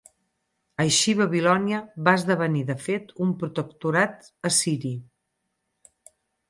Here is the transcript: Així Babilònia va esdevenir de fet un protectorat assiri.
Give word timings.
Així 0.83 1.13
Babilònia 1.19 1.83
va 2.09 2.15
esdevenir 2.21 2.65
de 2.71 2.79
fet 2.87 3.15
un 3.27 3.37
protectorat 3.45 4.29
assiri. 4.53 4.97